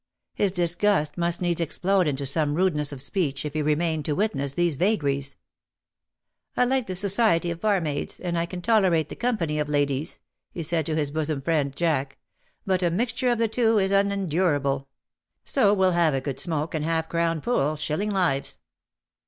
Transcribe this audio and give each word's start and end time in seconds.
His 0.33 0.51
disgust 0.51 1.15
must 1.15 1.43
needs 1.43 1.61
explode 1.61 2.07
into 2.07 2.25
some 2.25 2.55
rude 2.55 2.75
ness 2.75 2.91
of 2.91 2.97
speech^ 2.97 3.45
if 3.45 3.53
he 3.53 3.61
remained 3.61 4.03
to 4.05 4.15
witness 4.15 4.53
these 4.53 4.75
vagaries." 4.75 5.35
I 6.57 6.65
like 6.65 6.87
the 6.87 6.95
society 6.95 7.51
of 7.51 7.59
barmaids^ 7.59 8.19
and 8.23 8.35
I 8.35 8.47
can 8.47 8.63
tolerate 8.63 9.09
the 9.09 9.15
company 9.15 9.59
of 9.59 9.67
ladies/'' 9.69 10.17
he 10.49 10.63
said 10.63 10.87
to 10.87 10.95
his 10.95 11.11
bosom 11.11 11.39
friend, 11.43 11.75
Jack;" 11.75 12.17
but 12.65 12.81
a 12.81 12.89
mixture 12.89 13.31
of 13.31 13.37
the 13.37 13.47
two 13.47 13.77
is 13.77 13.91
unendurable: 13.91 14.87
so 15.45 15.71
we'll 15.71 15.91
have 15.91 16.15
a 16.15 16.21
good 16.21 16.39
smoke 16.39 16.73
and 16.73 16.83
half 16.83 17.07
crown 17.07 17.39
pool^ 17.39 17.77
shilling 17.77 18.09
lives. 18.09 18.57